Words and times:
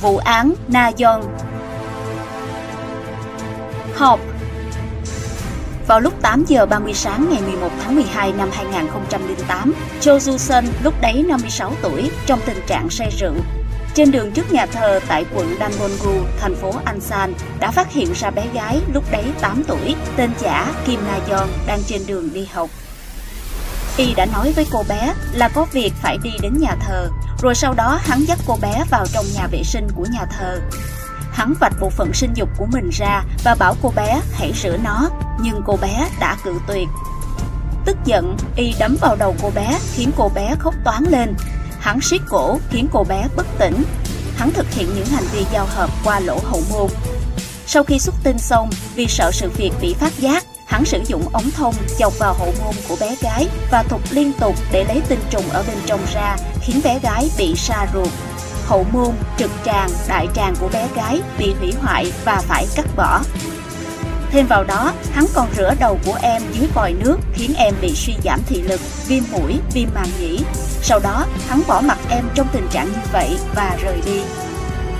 Vụ 0.00 0.16
án 0.16 0.54
Na 0.68 0.90
Yon. 1.04 1.20
Họp 3.94 4.20
vào 5.86 6.00
lúc 6.00 6.22
8 6.22 6.44
giờ 6.48 6.66
30 6.66 6.94
sáng 6.94 7.28
ngày 7.30 7.42
11 7.42 7.68
tháng 7.82 7.94
12 7.94 8.32
năm 8.32 8.48
2008, 8.52 9.74
Cho 10.00 10.16
Ju 10.16 10.38
Sun 10.38 10.64
lúc 10.82 10.94
đấy 11.00 11.24
56 11.28 11.72
tuổi 11.82 12.10
trong 12.26 12.40
tình 12.46 12.58
trạng 12.66 12.90
say 12.90 13.10
rượu. 13.20 13.34
Trên 13.94 14.10
đường 14.10 14.32
trước 14.32 14.52
nhà 14.52 14.66
thờ 14.66 15.00
tại 15.08 15.24
quận 15.34 15.54
Danwon-gu, 15.58 16.22
thành 16.40 16.54
phố 16.54 16.72
Ansan, 16.84 17.34
đã 17.60 17.70
phát 17.70 17.92
hiện 17.92 18.12
ra 18.14 18.30
bé 18.30 18.46
gái 18.54 18.80
lúc 18.94 19.04
đấy 19.10 19.24
8 19.40 19.62
tuổi, 19.66 19.94
tên 20.16 20.30
giả 20.38 20.74
Kim 20.86 21.00
Na 21.06 21.18
Yeon 21.28 21.48
đang 21.66 21.80
trên 21.86 22.02
đường 22.06 22.28
đi 22.32 22.48
học. 22.52 22.70
Y 23.98 24.14
đã 24.14 24.26
nói 24.26 24.52
với 24.52 24.66
cô 24.70 24.84
bé 24.88 25.14
là 25.32 25.48
có 25.48 25.66
việc 25.72 25.92
phải 26.02 26.18
đi 26.22 26.30
đến 26.42 26.58
nhà 26.60 26.76
thờ, 26.80 27.08
rồi 27.42 27.54
sau 27.54 27.74
đó 27.74 28.00
hắn 28.02 28.24
dắt 28.24 28.38
cô 28.46 28.58
bé 28.62 28.84
vào 28.90 29.06
trong 29.12 29.24
nhà 29.34 29.46
vệ 29.46 29.62
sinh 29.64 29.88
của 29.96 30.06
nhà 30.10 30.26
thờ. 30.38 30.60
Hắn 31.32 31.54
vạch 31.60 31.72
bộ 31.80 31.90
phận 31.90 32.12
sinh 32.14 32.34
dục 32.34 32.48
của 32.56 32.66
mình 32.72 32.90
ra 32.92 33.24
và 33.44 33.54
bảo 33.54 33.76
cô 33.82 33.92
bé 33.96 34.20
hãy 34.32 34.52
rửa 34.62 34.76
nó, 34.76 35.10
nhưng 35.40 35.62
cô 35.66 35.76
bé 35.76 36.08
đã 36.20 36.36
cự 36.44 36.60
tuyệt. 36.68 36.88
Tức 37.84 37.96
giận, 38.04 38.36
Y 38.56 38.74
đấm 38.78 38.96
vào 39.00 39.16
đầu 39.16 39.36
cô 39.42 39.50
bé 39.54 39.78
khiến 39.94 40.10
cô 40.16 40.30
bé 40.34 40.54
khóc 40.58 40.74
toán 40.84 41.04
lên. 41.04 41.34
Hắn 41.80 42.00
siết 42.00 42.20
cổ 42.28 42.58
khiến 42.70 42.88
cô 42.92 43.04
bé 43.04 43.28
bất 43.36 43.46
tỉnh. 43.58 43.82
Hắn 44.36 44.50
thực 44.50 44.66
hiện 44.70 44.88
những 44.94 45.06
hành 45.06 45.24
vi 45.32 45.46
giao 45.52 45.66
hợp 45.66 45.90
qua 46.04 46.20
lỗ 46.20 46.38
hậu 46.44 46.62
môn. 46.70 46.90
Sau 47.66 47.84
khi 47.84 47.98
xuất 47.98 48.14
tinh 48.22 48.38
xong, 48.38 48.70
vì 48.94 49.06
sợ 49.06 49.30
sự 49.32 49.50
việc 49.56 49.72
bị 49.80 49.94
phát 49.94 50.18
giác, 50.18 50.44
hắn 50.68 50.84
sử 50.84 51.00
dụng 51.06 51.28
ống 51.32 51.50
thông 51.50 51.74
chọc 51.98 52.18
vào 52.18 52.34
hậu 52.34 52.52
môn 52.64 52.74
của 52.88 52.96
bé 53.00 53.16
gái 53.20 53.48
và 53.70 53.82
thục 53.82 54.00
liên 54.10 54.32
tục 54.40 54.54
để 54.72 54.84
lấy 54.84 55.02
tinh 55.08 55.20
trùng 55.30 55.50
ở 55.50 55.64
bên 55.68 55.76
trong 55.86 56.00
ra, 56.14 56.36
khiến 56.62 56.80
bé 56.84 56.98
gái 57.02 57.30
bị 57.38 57.54
sa 57.56 57.86
ruột. 57.94 58.08
Hậu 58.66 58.86
môn, 58.92 59.14
trực 59.38 59.50
tràng, 59.64 59.90
đại 60.08 60.28
tràng 60.34 60.54
của 60.60 60.68
bé 60.68 60.88
gái 60.96 61.20
bị 61.38 61.54
hủy 61.60 61.72
hoại 61.82 62.12
và 62.24 62.42
phải 62.48 62.66
cắt 62.74 62.86
bỏ. 62.96 63.20
Thêm 64.30 64.46
vào 64.46 64.64
đó, 64.64 64.92
hắn 65.12 65.26
còn 65.34 65.48
rửa 65.56 65.74
đầu 65.80 65.98
của 66.06 66.18
em 66.22 66.42
dưới 66.52 66.68
vòi 66.74 66.92
nước 66.92 67.16
khiến 67.34 67.54
em 67.56 67.74
bị 67.80 67.94
suy 67.94 68.14
giảm 68.24 68.40
thị 68.46 68.62
lực, 68.62 68.80
viêm 69.06 69.22
mũi, 69.30 69.54
viêm 69.72 69.88
màng 69.94 70.10
nhĩ. 70.20 70.40
Sau 70.82 70.98
đó, 70.98 71.26
hắn 71.48 71.62
bỏ 71.66 71.80
mặt 71.80 71.98
em 72.10 72.24
trong 72.34 72.46
tình 72.52 72.68
trạng 72.70 72.86
như 72.86 72.98
vậy 73.12 73.38
và 73.54 73.76
rời 73.82 74.00
đi. 74.06 74.20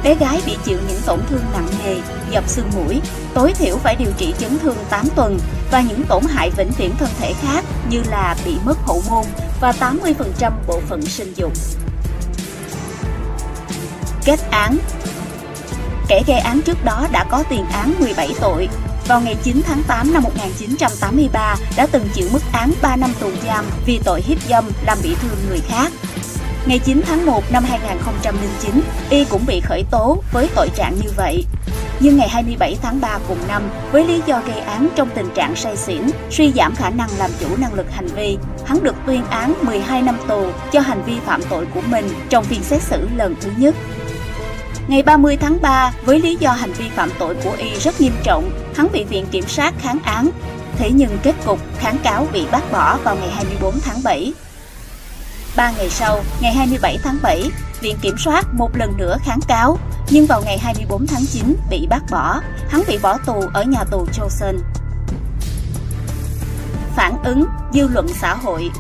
Bé 0.04 0.14
gái 0.14 0.42
bị 0.46 0.56
chịu 0.64 0.78
những 0.88 1.00
tổn 1.06 1.20
thương 1.30 1.42
nặng 1.52 1.68
nề, 1.84 1.96
dập 2.30 2.48
xương 2.48 2.70
mũi, 2.77 3.00
tối 3.34 3.52
thiểu 3.52 3.77
phải 3.77 3.96
điều 3.96 4.12
trị 4.18 4.34
chấn 4.38 4.58
thương 4.58 4.77
8 4.91 5.08
tuần 5.16 5.38
và 5.70 5.80
những 5.80 6.02
tổn 6.08 6.22
hại 6.28 6.50
vĩnh 6.56 6.70
viễn 6.78 6.96
thân 6.98 7.08
thể 7.20 7.32
khác 7.42 7.64
như 7.91 8.02
là 8.10 8.36
bị 8.44 8.56
mất 8.64 8.78
hậu 8.86 9.02
môn 9.10 9.24
và 9.60 9.72
80% 9.72 10.52
bộ 10.66 10.80
phận 10.88 11.02
sinh 11.02 11.32
dục. 11.36 11.52
Kết 14.24 14.41
án 14.50 14.78
Kẻ 16.08 16.22
gây 16.26 16.38
án 16.38 16.62
trước 16.62 16.84
đó 16.84 17.06
đã 17.12 17.24
có 17.30 17.44
tiền 17.50 17.64
án 17.72 17.94
17 18.00 18.28
tội. 18.41 18.69
Vào 19.08 19.20
ngày 19.20 19.36
9 19.42 19.60
tháng 19.66 19.82
8 19.88 20.12
năm 20.12 20.22
1983 20.22 21.56
đã 21.76 21.86
từng 21.86 22.08
chịu 22.14 22.28
mức 22.32 22.42
án 22.52 22.72
3 22.82 22.96
năm 22.96 23.10
tù 23.20 23.30
giam 23.46 23.64
vì 23.86 24.00
tội 24.04 24.22
hiếp 24.22 24.38
dâm 24.48 24.64
làm 24.86 24.98
bị 25.02 25.14
thương 25.22 25.36
người 25.48 25.60
khác. 25.69 25.92
Ngày 26.69 26.78
9 26.78 27.02
tháng 27.06 27.27
1 27.27 27.52
năm 27.52 27.64
2009, 27.66 28.80
Y 29.11 29.24
cũng 29.24 29.47
bị 29.47 29.61
khởi 29.61 29.84
tố 29.91 30.22
với 30.33 30.48
tội 30.55 30.69
trạng 30.75 30.94
như 30.94 31.10
vậy. 31.16 31.44
Nhưng 32.00 32.16
ngày 32.16 32.28
27 32.28 32.77
tháng 32.83 33.00
3 33.00 33.19
cùng 33.28 33.38
năm, 33.48 33.62
với 33.92 34.05
lý 34.05 34.22
do 34.27 34.41
gây 34.47 34.60
án 34.60 34.88
trong 34.97 35.08
tình 35.14 35.28
trạng 35.34 35.56
say 35.56 35.77
xỉn, 35.77 36.02
suy 36.30 36.52
giảm 36.52 36.75
khả 36.75 36.91
năng 36.91 37.08
làm 37.19 37.30
chủ 37.41 37.47
năng 37.58 37.75
lực 37.75 37.86
hành 37.91 38.06
vi, 38.06 38.38
hắn 38.66 38.83
được 38.83 38.94
tuyên 39.06 39.25
án 39.30 39.55
12 39.62 40.02
năm 40.02 40.16
tù 40.28 40.47
cho 40.72 40.80
hành 40.80 41.02
vi 41.06 41.14
phạm 41.27 41.41
tội 41.50 41.66
của 41.75 41.80
mình 41.86 42.08
trong 42.28 42.44
phiên 42.44 42.62
xét 42.62 42.82
xử 42.82 43.08
lần 43.16 43.34
thứ 43.41 43.50
nhất. 43.56 43.75
Ngày 44.88 45.03
30 45.03 45.36
tháng 45.36 45.58
3, 45.62 45.92
với 46.05 46.20
lý 46.20 46.36
do 46.41 46.50
hành 46.50 46.72
vi 46.72 46.88
phạm 46.88 47.10
tội 47.19 47.36
của 47.44 47.53
Y 47.58 47.78
rất 47.78 48.00
nghiêm 48.00 48.12
trọng, 48.22 48.50
hắn 48.75 48.88
bị 48.92 49.05
Viện 49.05 49.27
Kiểm 49.30 49.44
sát 49.48 49.75
kháng 49.78 49.98
án. 50.05 50.28
Thế 50.77 50.91
nhưng 50.91 51.19
kết 51.22 51.34
cục 51.44 51.59
kháng 51.78 51.98
cáo 52.03 52.26
bị 52.32 52.47
bác 52.53 52.72
bỏ 52.72 52.98
vào 53.04 53.16
ngày 53.16 53.31
24 53.31 53.81
tháng 53.81 54.03
7. 54.04 54.32
Ba 55.58 55.70
ngày 55.70 55.91
sau, 55.91 56.20
ngày 56.41 56.54
27 56.54 56.98
tháng 57.02 57.19
7, 57.22 57.50
Viện 57.80 57.96
Kiểm 58.02 58.14
soát 58.19 58.54
một 58.54 58.76
lần 58.76 58.96
nữa 58.96 59.16
kháng 59.24 59.41
cáo, 59.48 59.78
nhưng 60.10 60.26
vào 60.26 60.42
ngày 60.44 60.58
24 60.58 61.06
tháng 61.06 61.26
9 61.26 61.56
bị 61.70 61.86
bác 61.91 62.00
bỏ, 62.10 62.41
hắn 62.69 62.82
bị 62.88 62.98
bỏ 63.02 63.19
tù 63.26 63.41
ở 63.54 63.62
nhà 63.62 63.84
tù 63.91 64.06
Chosun. 64.12 64.62
Phản 66.97 67.22
ứng 67.24 67.47
dư 67.72 67.88
luận 67.88 68.06
xã 68.20 68.34
hội 68.34 68.70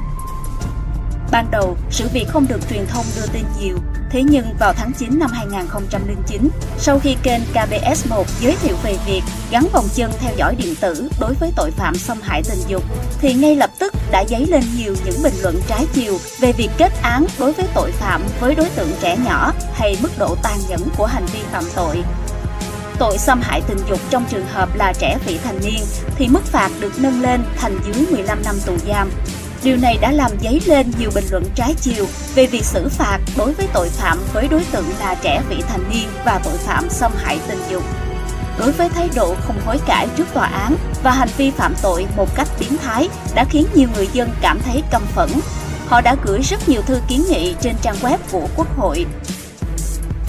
Ban 1.30 1.50
đầu, 1.50 1.76
sự 1.90 2.08
việc 2.12 2.28
không 2.28 2.46
được 2.48 2.60
truyền 2.70 2.86
thông 2.86 3.04
đưa 3.16 3.26
tin 3.26 3.44
nhiều, 3.60 3.76
Thế 4.10 4.22
nhưng 4.22 4.46
vào 4.58 4.72
tháng 4.72 4.92
9 4.98 5.18
năm 5.18 5.30
2009, 5.32 6.48
sau 6.78 6.98
khi 6.98 7.16
kênh 7.22 7.40
KBS1 7.54 8.24
giới 8.40 8.56
thiệu 8.62 8.76
về 8.82 8.96
việc 9.06 9.22
gắn 9.50 9.66
vòng 9.72 9.88
chân 9.94 10.10
theo 10.18 10.32
dõi 10.36 10.54
điện 10.54 10.74
tử 10.80 11.08
đối 11.20 11.34
với 11.34 11.52
tội 11.56 11.70
phạm 11.70 11.94
xâm 11.94 12.20
hại 12.22 12.42
tình 12.42 12.58
dục, 12.68 12.82
thì 13.20 13.34
ngay 13.34 13.56
lập 13.56 13.70
tức 13.78 13.94
đã 14.10 14.24
dấy 14.28 14.46
lên 14.46 14.62
nhiều 14.76 14.94
những 15.04 15.22
bình 15.22 15.34
luận 15.42 15.60
trái 15.68 15.86
chiều 15.92 16.18
về 16.40 16.52
việc 16.52 16.70
kết 16.78 16.92
án 17.02 17.26
đối 17.38 17.52
với 17.52 17.66
tội 17.74 17.92
phạm 17.92 18.22
với 18.40 18.54
đối 18.54 18.68
tượng 18.68 18.90
trẻ 19.00 19.16
nhỏ 19.24 19.52
hay 19.72 19.96
mức 20.02 20.10
độ 20.18 20.36
tàn 20.42 20.58
nhẫn 20.68 20.80
của 20.96 21.06
hành 21.06 21.26
vi 21.26 21.40
phạm 21.52 21.64
tội. 21.74 22.02
Tội 22.98 23.18
xâm 23.18 23.40
hại 23.40 23.62
tình 23.68 23.78
dục 23.90 24.00
trong 24.10 24.24
trường 24.30 24.46
hợp 24.46 24.76
là 24.76 24.92
trẻ 24.98 25.18
vị 25.26 25.38
thành 25.44 25.60
niên 25.64 25.80
thì 26.16 26.28
mức 26.28 26.44
phạt 26.44 26.70
được 26.80 26.92
nâng 26.98 27.20
lên 27.20 27.40
thành 27.56 27.78
dưới 27.86 28.06
15 28.10 28.38
năm 28.44 28.56
tù 28.66 28.76
giam 28.88 29.10
Điều 29.62 29.76
này 29.76 29.98
đã 30.00 30.12
làm 30.12 30.30
dấy 30.42 30.60
lên 30.66 30.92
nhiều 30.98 31.10
bình 31.14 31.24
luận 31.30 31.44
trái 31.54 31.74
chiều 31.80 32.06
về 32.34 32.46
việc 32.46 32.64
xử 32.64 32.88
phạt 32.88 33.18
đối 33.36 33.52
với 33.52 33.66
tội 33.72 33.88
phạm 33.88 34.18
với 34.32 34.48
đối 34.48 34.64
tượng 34.72 34.84
là 35.00 35.14
trẻ 35.22 35.42
vị 35.48 35.56
thành 35.68 35.90
niên 35.90 36.08
và 36.24 36.40
tội 36.44 36.58
phạm 36.58 36.90
xâm 36.90 37.12
hại 37.16 37.38
tình 37.48 37.60
dục. 37.70 37.82
Đối 38.58 38.72
với 38.72 38.88
thái 38.88 39.08
độ 39.14 39.34
không 39.46 39.60
hối 39.66 39.78
cải 39.86 40.08
trước 40.16 40.26
tòa 40.34 40.46
án 40.46 40.76
và 41.02 41.10
hành 41.10 41.28
vi 41.36 41.50
phạm 41.50 41.74
tội 41.82 42.06
một 42.16 42.36
cách 42.36 42.48
biến 42.60 42.76
thái 42.78 43.08
đã 43.34 43.44
khiến 43.44 43.66
nhiều 43.74 43.88
người 43.94 44.08
dân 44.12 44.30
cảm 44.40 44.58
thấy 44.64 44.82
căm 44.90 45.02
phẫn. 45.02 45.28
Họ 45.86 46.00
đã 46.00 46.16
gửi 46.24 46.40
rất 46.42 46.68
nhiều 46.68 46.82
thư 46.82 47.00
kiến 47.08 47.24
nghị 47.30 47.54
trên 47.60 47.76
trang 47.82 47.96
web 48.02 48.18
của 48.32 48.48
Quốc 48.56 48.76
hội. 48.76 49.06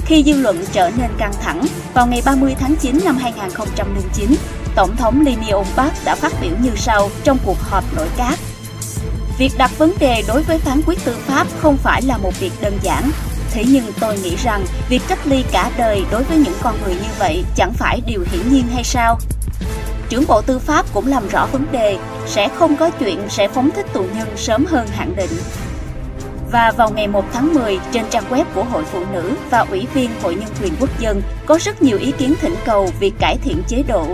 Khi 0.05 0.23
dư 0.23 0.33
luận 0.33 0.63
trở 0.71 0.91
nên 0.97 1.09
căng 1.17 1.33
thẳng, 1.41 1.65
vào 1.93 2.07
ngày 2.07 2.21
30 2.25 2.55
tháng 2.59 2.75
9 2.75 2.99
năm 3.05 3.17
2009, 3.17 4.35
Tổng 4.75 4.95
thống 4.95 5.25
Lee 5.25 5.35
Myung-park 5.35 5.91
đã 6.05 6.15
phát 6.15 6.33
biểu 6.41 6.51
như 6.63 6.71
sau 6.75 7.09
trong 7.23 7.37
cuộc 7.45 7.57
họp 7.59 7.83
nội 7.95 8.07
các 8.17 8.38
Việc 9.39 9.51
đặt 9.57 9.71
vấn 9.77 9.93
đề 9.99 10.23
đối 10.27 10.41
với 10.43 10.57
phán 10.57 10.81
quyết 10.85 10.99
tư 11.05 11.17
pháp 11.27 11.47
không 11.59 11.77
phải 11.77 12.01
là 12.01 12.17
một 12.17 12.39
việc 12.39 12.51
đơn 12.61 12.79
giản. 12.81 13.11
Thế 13.51 13.63
nhưng 13.67 13.83
tôi 13.99 14.17
nghĩ 14.17 14.35
rằng 14.35 14.65
việc 14.89 15.01
cách 15.07 15.19
ly 15.25 15.43
cả 15.51 15.71
đời 15.77 16.03
đối 16.11 16.23
với 16.23 16.37
những 16.37 16.53
con 16.61 16.75
người 16.83 16.95
như 16.95 17.09
vậy 17.19 17.43
chẳng 17.55 17.73
phải 17.73 18.01
điều 18.07 18.25
hiển 18.31 18.53
nhiên 18.53 18.63
hay 18.73 18.83
sao? 18.83 19.19
Trưởng 20.09 20.27
Bộ 20.27 20.41
Tư 20.41 20.59
pháp 20.59 20.85
cũng 20.93 21.07
làm 21.07 21.27
rõ 21.29 21.47
vấn 21.51 21.65
đề, 21.71 21.97
sẽ 22.27 22.49
không 22.55 22.75
có 22.75 22.89
chuyện 22.89 23.19
sẽ 23.29 23.47
phóng 23.47 23.69
thích 23.75 23.85
tù 23.93 24.01
nhân 24.01 24.27
sớm 24.37 24.65
hơn 24.65 24.87
hạn 24.87 25.15
định. 25.15 25.31
Và 26.51 26.71
vào 26.77 26.89
ngày 26.89 27.07
1 27.07 27.25
tháng 27.33 27.53
10, 27.53 27.79
trên 27.91 28.05
trang 28.09 28.29
web 28.29 28.45
của 28.55 28.63
Hội 28.63 28.83
Phụ 28.91 28.99
Nữ 29.13 29.31
và 29.49 29.59
Ủy 29.59 29.87
viên 29.93 30.09
Hội 30.21 30.35
Nhân 30.35 30.49
quyền 30.61 30.73
Quốc 30.79 30.99
dân 30.99 31.21
có 31.45 31.59
rất 31.61 31.81
nhiều 31.81 31.97
ý 31.97 32.11
kiến 32.17 32.33
thỉnh 32.41 32.55
cầu 32.65 32.89
việc 32.99 33.13
cải 33.19 33.37
thiện 33.43 33.63
chế 33.67 33.83
độ. 33.87 34.07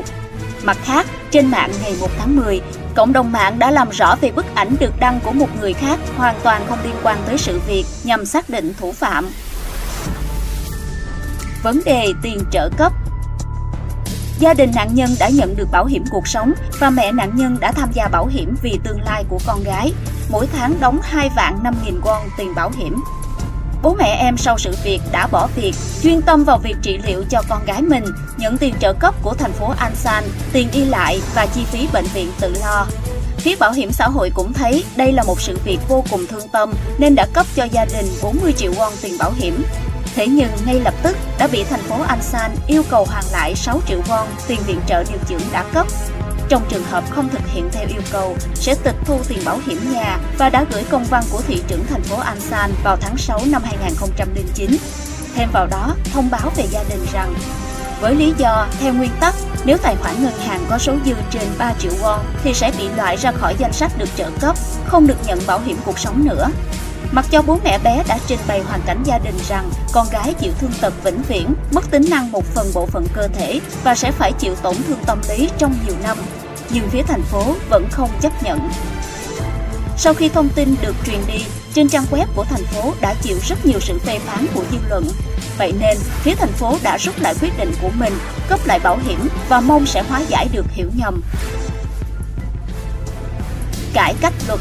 Mặt 0.63 0.77
khác, 0.83 1.07
trên 1.31 1.51
mạng 1.51 1.71
ngày 1.83 1.95
1 1.99 2.07
tháng 2.17 2.35
10, 2.35 2.61
Cộng 2.95 3.13
đồng 3.13 3.31
mạng 3.31 3.59
đã 3.59 3.71
làm 3.71 3.89
rõ 3.89 4.15
về 4.21 4.31
bức 4.31 4.45
ảnh 4.55 4.75
được 4.79 4.93
đăng 4.99 5.19
của 5.23 5.31
một 5.31 5.47
người 5.59 5.73
khác 5.73 5.99
hoàn 6.17 6.35
toàn 6.43 6.65
không 6.69 6.79
liên 6.83 6.95
quan 7.03 7.17
tới 7.25 7.37
sự 7.37 7.59
việc 7.67 7.85
nhằm 8.03 8.25
xác 8.25 8.49
định 8.49 8.73
thủ 8.79 8.91
phạm. 8.91 9.29
Vấn 11.63 11.81
đề 11.85 12.13
tiền 12.21 12.39
trợ 12.51 12.69
cấp 12.77 12.93
Gia 14.39 14.53
đình 14.53 14.71
nạn 14.75 14.89
nhân 14.93 15.09
đã 15.19 15.29
nhận 15.29 15.55
được 15.55 15.67
bảo 15.71 15.85
hiểm 15.85 16.03
cuộc 16.11 16.27
sống 16.27 16.53
và 16.79 16.89
mẹ 16.89 17.11
nạn 17.11 17.31
nhân 17.35 17.57
đã 17.59 17.71
tham 17.71 17.89
gia 17.93 18.07
bảo 18.07 18.25
hiểm 18.25 18.55
vì 18.61 18.79
tương 18.83 19.01
lai 19.01 19.25
của 19.29 19.39
con 19.47 19.63
gái. 19.63 19.93
Mỗi 20.29 20.47
tháng 20.53 20.79
đóng 20.79 20.99
2 21.03 21.29
vạn 21.35 21.63
5 21.63 21.75
nghìn 21.85 22.01
won 22.01 22.21
tiền 22.37 22.55
bảo 22.55 22.71
hiểm. 22.77 22.95
Bố 23.85 23.95
mẹ 23.99 24.17
em 24.19 24.37
sau 24.37 24.57
sự 24.57 24.75
việc 24.83 25.01
đã 25.11 25.27
bỏ 25.27 25.47
việc, 25.55 25.73
chuyên 26.03 26.21
tâm 26.21 26.43
vào 26.43 26.57
việc 26.57 26.75
trị 26.81 26.99
liệu 27.07 27.23
cho 27.29 27.41
con 27.49 27.65
gái 27.65 27.81
mình, 27.81 28.03
nhận 28.37 28.57
tiền 28.57 28.75
trợ 28.79 28.93
cấp 28.93 29.15
của 29.21 29.33
thành 29.33 29.51
phố 29.51 29.73
Ansan, 29.77 30.23
tiền 30.53 30.67
đi 30.73 30.85
lại 30.85 31.21
và 31.35 31.45
chi 31.45 31.65
phí 31.65 31.87
bệnh 31.93 32.05
viện 32.05 32.31
tự 32.39 32.53
lo. 32.61 32.87
Phía 33.37 33.55
bảo 33.55 33.71
hiểm 33.71 33.91
xã 33.91 34.07
hội 34.07 34.31
cũng 34.35 34.53
thấy 34.53 34.83
đây 34.95 35.11
là 35.11 35.23
một 35.23 35.41
sự 35.41 35.59
việc 35.65 35.79
vô 35.87 36.03
cùng 36.11 36.27
thương 36.27 36.47
tâm 36.47 36.73
nên 36.97 37.15
đã 37.15 37.27
cấp 37.33 37.45
cho 37.55 37.63
gia 37.63 37.85
đình 37.85 38.05
40 38.23 38.53
triệu 38.57 38.71
won 38.71 38.91
tiền 39.01 39.17
bảo 39.19 39.31
hiểm. 39.35 39.63
Thế 40.15 40.27
nhưng 40.27 40.49
ngay 40.65 40.79
lập 40.79 40.93
tức 41.03 41.17
đã 41.39 41.47
bị 41.47 41.63
thành 41.63 41.81
phố 41.81 41.95
Ansan 42.07 42.51
yêu 42.67 42.83
cầu 42.89 43.05
hoàn 43.05 43.23
lại 43.31 43.55
6 43.55 43.81
triệu 43.87 44.01
won 44.01 44.25
tiền 44.47 44.59
viện 44.67 44.79
trợ 44.87 45.03
điều 45.03 45.19
dưỡng 45.29 45.51
đã 45.51 45.65
cấp 45.73 45.87
trong 46.49 46.65
trường 46.69 46.83
hợp 46.83 47.03
không 47.09 47.29
thực 47.29 47.47
hiện 47.47 47.69
theo 47.71 47.87
yêu 47.87 48.01
cầu, 48.11 48.35
sẽ 48.55 48.75
tịch 48.83 48.95
thu 49.05 49.19
tiền 49.27 49.39
bảo 49.45 49.59
hiểm 49.65 49.93
nhà 49.93 50.19
và 50.37 50.49
đã 50.49 50.65
gửi 50.71 50.83
công 50.89 51.03
văn 51.03 51.23
của 51.31 51.41
thị 51.47 51.61
trưởng 51.67 51.85
thành 51.89 52.01
phố 52.01 52.19
Ansan 52.19 52.71
vào 52.83 52.97
tháng 53.01 53.17
6 53.17 53.39
năm 53.51 53.61
2009. 53.65 54.77
Thêm 55.35 55.49
vào 55.53 55.67
đó, 55.67 55.95
thông 56.13 56.29
báo 56.31 56.51
về 56.57 56.65
gia 56.71 56.83
đình 56.89 57.05
rằng 57.13 57.33
với 58.01 58.15
lý 58.15 58.33
do, 58.37 58.67
theo 58.79 58.93
nguyên 58.93 59.11
tắc, 59.19 59.35
nếu 59.65 59.77
tài 59.77 59.95
khoản 59.95 60.23
ngân 60.23 60.33
hàng 60.39 60.65
có 60.69 60.77
số 60.77 60.95
dư 61.05 61.13
trên 61.31 61.47
3 61.57 61.73
triệu 61.79 61.91
won 62.01 62.19
thì 62.43 62.53
sẽ 62.53 62.71
bị 62.77 62.89
loại 62.89 63.17
ra 63.17 63.31
khỏi 63.31 63.55
danh 63.57 63.73
sách 63.73 63.91
được 63.97 64.09
trợ 64.15 64.29
cấp, 64.41 64.55
không 64.85 65.07
được 65.07 65.17
nhận 65.27 65.39
bảo 65.47 65.59
hiểm 65.59 65.77
cuộc 65.85 65.99
sống 65.99 66.25
nữa. 66.25 66.49
Mặc 67.11 67.25
cho 67.31 67.41
bố 67.41 67.59
mẹ 67.63 67.79
bé 67.83 68.03
đã 68.07 68.17
trình 68.27 68.39
bày 68.47 68.61
hoàn 68.61 68.81
cảnh 68.85 69.03
gia 69.05 69.17
đình 69.17 69.37
rằng 69.47 69.69
con 69.93 70.07
gái 70.11 70.33
chịu 70.39 70.51
thương 70.59 70.71
tật 70.81 70.93
vĩnh 71.03 71.21
viễn, 71.27 71.53
mất 71.71 71.91
tính 71.91 72.05
năng 72.09 72.31
một 72.31 72.45
phần 72.45 72.67
bộ 72.73 72.85
phận 72.85 73.05
cơ 73.13 73.27
thể 73.27 73.59
và 73.83 73.95
sẽ 73.95 74.11
phải 74.11 74.31
chịu 74.33 74.55
tổn 74.55 74.75
thương 74.87 74.99
tâm 75.05 75.19
lý 75.29 75.49
trong 75.57 75.75
nhiều 75.85 75.95
năm, 76.03 76.17
nhưng 76.69 76.89
phía 76.89 77.01
thành 77.03 77.21
phố 77.21 77.55
vẫn 77.69 77.87
không 77.91 78.09
chấp 78.21 78.43
nhận. 78.43 78.69
Sau 79.97 80.13
khi 80.13 80.29
thông 80.29 80.49
tin 80.49 80.75
được 80.81 80.95
truyền 81.05 81.19
đi, 81.27 81.45
trên 81.73 81.89
trang 81.89 82.05
web 82.11 82.25
của 82.35 82.43
thành 82.43 82.63
phố 82.63 82.93
đã 83.01 83.13
chịu 83.21 83.37
rất 83.47 83.65
nhiều 83.65 83.79
sự 83.79 83.99
phê 83.99 84.19
phán 84.19 84.45
của 84.53 84.63
dư 84.71 84.77
luận. 84.89 85.07
Vậy 85.57 85.73
nên, 85.79 85.97
phía 85.97 86.35
thành 86.35 86.51
phố 86.51 86.77
đã 86.83 86.97
rút 86.97 87.15
lại 87.19 87.35
quyết 87.41 87.57
định 87.57 87.71
của 87.81 87.89
mình, 87.99 88.13
cấp 88.47 88.59
lại 88.65 88.79
bảo 88.79 88.99
hiểm 89.07 89.27
và 89.49 89.61
mong 89.61 89.85
sẽ 89.85 90.03
hóa 90.03 90.21
giải 90.29 90.47
được 90.51 90.65
hiểu 90.71 90.89
nhầm. 90.95 91.21
Cải 93.93 94.15
cách 94.21 94.33
luật 94.47 94.59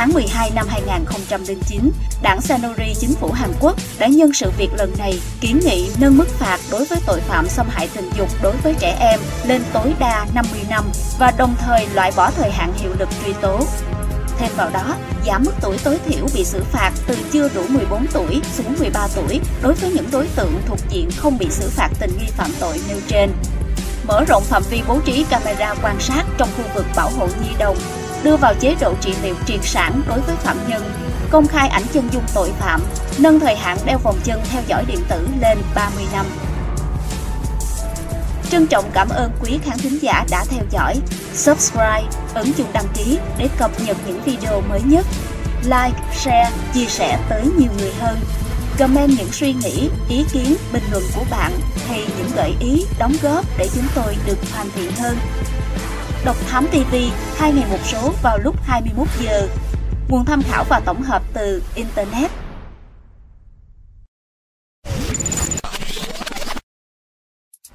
Tháng 0.00 0.12
12 0.12 0.50
năm 0.54 0.66
2009, 0.68 1.90
đảng 2.22 2.40
Sanori 2.40 2.94
chính 3.00 3.12
phủ 3.12 3.32
Hàn 3.32 3.50
Quốc 3.60 3.76
đã 3.98 4.06
nhân 4.06 4.32
sự 4.32 4.50
việc 4.58 4.68
lần 4.78 4.92
này 4.98 5.20
kiến 5.40 5.60
nghị 5.64 5.90
nâng 6.00 6.18
mức 6.18 6.28
phạt 6.28 6.58
đối 6.70 6.84
với 6.84 6.98
tội 7.06 7.20
phạm 7.20 7.48
xâm 7.48 7.66
hại 7.70 7.88
tình 7.94 8.10
dục 8.18 8.28
đối 8.42 8.56
với 8.56 8.74
trẻ 8.78 8.96
em 9.00 9.20
lên 9.44 9.62
tối 9.72 9.94
đa 9.98 10.26
50 10.34 10.60
năm 10.70 10.84
và 11.18 11.32
đồng 11.38 11.54
thời 11.58 11.86
loại 11.94 12.12
bỏ 12.16 12.30
thời 12.30 12.50
hạn 12.50 12.72
hiệu 12.76 12.94
lực 12.98 13.08
truy 13.24 13.32
tố. 13.40 13.60
Thêm 14.38 14.50
vào 14.56 14.70
đó, 14.70 14.96
giảm 15.26 15.44
mức 15.44 15.52
tuổi 15.60 15.78
tối 15.84 15.98
thiểu 16.06 16.26
bị 16.34 16.44
xử 16.44 16.64
phạt 16.64 16.92
từ 17.06 17.16
chưa 17.32 17.48
đủ 17.54 17.62
14 17.68 18.06
tuổi 18.12 18.40
xuống 18.56 18.74
13 18.78 19.08
tuổi 19.14 19.40
đối 19.62 19.74
với 19.74 19.90
những 19.90 20.06
đối 20.12 20.26
tượng 20.26 20.62
thuộc 20.66 20.78
diện 20.90 21.10
không 21.16 21.38
bị 21.38 21.46
xử 21.50 21.70
phạt 21.70 21.88
tình 22.00 22.10
nghi 22.18 22.26
phạm 22.36 22.50
tội 22.60 22.80
nêu 22.88 22.98
trên. 23.08 23.30
Mở 24.06 24.24
rộng 24.28 24.42
phạm 24.42 24.62
vi 24.70 24.82
bố 24.88 25.00
trí 25.04 25.24
camera 25.24 25.74
quan 25.82 26.00
sát 26.00 26.24
trong 26.38 26.48
khu 26.56 26.64
vực 26.74 26.86
bảo 26.96 27.10
hộ 27.10 27.26
nhi 27.26 27.50
đồng 27.58 27.76
đưa 28.22 28.36
vào 28.36 28.54
chế 28.60 28.74
độ 28.80 28.94
trị 29.00 29.14
liệu 29.22 29.34
triệt 29.46 29.60
sản 29.62 30.02
đối 30.08 30.20
với 30.20 30.36
phạm 30.36 30.56
nhân, 30.68 30.82
công 31.30 31.46
khai 31.46 31.68
ảnh 31.68 31.82
chân 31.92 32.08
dung 32.12 32.24
tội 32.34 32.52
phạm, 32.60 32.80
nâng 33.18 33.40
thời 33.40 33.56
hạn 33.56 33.78
đeo 33.84 33.98
vòng 33.98 34.18
chân 34.24 34.40
theo 34.50 34.62
dõi 34.66 34.84
điện 34.88 35.00
tử 35.08 35.28
lên 35.40 35.58
30 35.74 36.04
năm. 36.12 36.26
Trân 38.50 38.66
trọng 38.66 38.90
cảm 38.92 39.08
ơn 39.08 39.30
quý 39.42 39.58
khán 39.64 39.78
thính 39.78 39.98
giả 40.02 40.24
đã 40.30 40.44
theo 40.48 40.64
dõi. 40.70 40.94
Subscribe, 41.34 42.04
ấn 42.34 42.52
chuông 42.52 42.72
đăng 42.72 42.88
ký 42.94 43.18
để 43.38 43.48
cập 43.58 43.70
nhật 43.86 43.96
những 44.06 44.22
video 44.22 44.60
mới 44.60 44.80
nhất. 44.84 45.06
Like, 45.64 46.00
share, 46.14 46.50
chia 46.74 46.86
sẻ 46.86 47.18
tới 47.28 47.42
nhiều 47.58 47.70
người 47.78 47.92
hơn. 48.00 48.18
Comment 48.78 49.10
những 49.18 49.32
suy 49.32 49.52
nghĩ, 49.52 49.88
ý 50.08 50.24
kiến, 50.32 50.56
bình 50.72 50.82
luận 50.90 51.02
của 51.16 51.24
bạn 51.30 51.52
hay 51.88 52.06
những 52.18 52.30
gợi 52.36 52.54
ý, 52.60 52.84
đóng 52.98 53.12
góp 53.22 53.44
để 53.58 53.68
chúng 53.74 53.86
tôi 53.94 54.16
được 54.26 54.38
hoàn 54.52 54.68
thiện 54.74 54.92
hơn. 54.92 55.16
Độc 56.24 56.36
Thám 56.48 56.66
TV, 56.66 56.94
hai 57.36 57.52
ngày 57.52 57.70
một 57.70 57.78
số 57.84 58.12
vào 58.22 58.38
lúc 58.38 58.56
21 58.62 59.08
giờ. 59.20 59.48
Nguồn 60.08 60.24
tham 60.24 60.42
khảo 60.42 60.64
và 60.68 60.80
tổng 60.80 61.02
hợp 61.02 61.22
từ 61.32 61.62
Internet. 61.74 62.30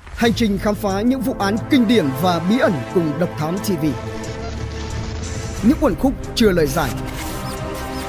Hành 0.06 0.34
trình 0.34 0.58
khám 0.58 0.76
phá 0.76 1.02
những 1.02 1.22
vụ 1.22 1.36
án 1.40 1.56
kinh 1.70 1.88
điển 1.88 2.06
và 2.22 2.40
bí 2.50 2.60
ẩn 2.60 2.74
cùng 2.94 3.20
Độc 3.20 3.30
Thám 3.38 3.58
TV. 3.58 3.86
Những 5.64 5.78
quần 5.82 5.96
khúc 5.96 6.14
chưa 6.36 6.52
lời 6.52 6.68
giải. 6.68 6.92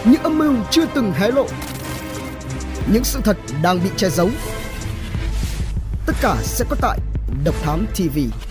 Những 0.05 0.23
âm 0.23 0.39
mưu 0.39 0.55
chưa 0.71 0.87
từng 0.95 1.13
hé 1.13 1.31
lộ. 1.31 1.47
Những 2.93 3.05
sự 3.05 3.21
thật 3.25 3.37
đang 3.63 3.85
bị 3.85 3.91
che 3.97 4.11
giấu. 4.11 4.31
Tất 6.07 6.15
cả 6.21 6.37
sẽ 6.43 6.65
có 6.69 6.77
tại 6.81 6.99
Độc 7.45 7.55
Thám 7.63 7.87
TV. 7.87 8.46